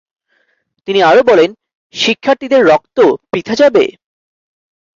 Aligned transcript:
তিনি 0.87 0.99
আরও 1.01 1.21
বলেন, 1.23 1.49
শিক্ষার্থীদের 1.93 2.61
রক্ত 2.65 2.97
বৃথা 3.31 3.55
যাবে? 3.55 3.83